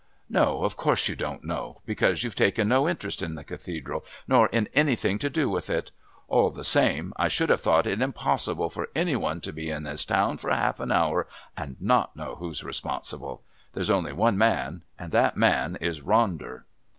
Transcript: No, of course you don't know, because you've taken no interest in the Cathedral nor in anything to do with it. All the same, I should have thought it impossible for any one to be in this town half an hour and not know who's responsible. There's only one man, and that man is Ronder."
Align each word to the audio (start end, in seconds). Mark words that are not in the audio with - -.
No, 0.29 0.63
of 0.63 0.75
course 0.77 1.07
you 1.07 1.15
don't 1.15 1.43
know, 1.43 1.79
because 1.85 2.23
you've 2.23 2.33
taken 2.33 2.67
no 2.67 2.89
interest 2.89 3.21
in 3.21 3.35
the 3.35 3.43
Cathedral 3.43 4.03
nor 4.27 4.47
in 4.47 4.67
anything 4.73 5.19
to 5.19 5.29
do 5.29 5.47
with 5.47 5.69
it. 5.69 5.91
All 6.27 6.49
the 6.49 6.63
same, 6.63 7.13
I 7.17 7.27
should 7.27 7.51
have 7.51 7.61
thought 7.61 7.85
it 7.85 8.01
impossible 8.01 8.71
for 8.71 8.89
any 8.95 9.15
one 9.15 9.41
to 9.41 9.53
be 9.53 9.69
in 9.69 9.83
this 9.83 10.03
town 10.03 10.39
half 10.43 10.79
an 10.79 10.91
hour 10.91 11.27
and 11.55 11.75
not 11.79 12.15
know 12.15 12.33
who's 12.37 12.63
responsible. 12.63 13.43
There's 13.73 13.91
only 13.91 14.11
one 14.11 14.39
man, 14.39 14.81
and 14.97 15.11
that 15.11 15.37
man 15.37 15.77
is 15.79 16.01
Ronder." 16.01 16.63